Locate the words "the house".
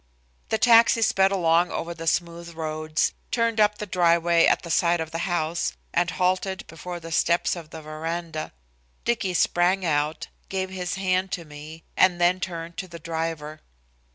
5.11-5.73